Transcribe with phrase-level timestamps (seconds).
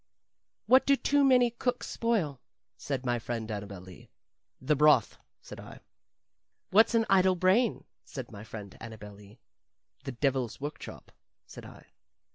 [0.65, 2.41] "What do too many cooks spoil?"
[2.75, 4.09] said my friend Annabel Lee.
[4.59, 5.81] "The broth," said I.
[6.71, 9.37] "What's an idle brain?" said my friend Annabel Lee.
[10.05, 11.11] "The devil's workshop,"
[11.45, 11.85] said I.